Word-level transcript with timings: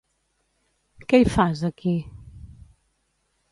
Què 1.11 1.19
hi 1.19 1.27
fas, 1.35 1.63
aquí? 1.71 1.95